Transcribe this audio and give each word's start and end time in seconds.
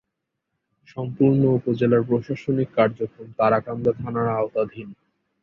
সম্পূর্ণ 0.87 1.41
উপজেলার 1.57 2.01
প্রশাসনিক 2.09 2.69
কার্যক্রম 2.77 3.27
তারাকান্দা 3.39 3.91
থানার 3.93 4.27
আওতাধীন। 4.35 4.87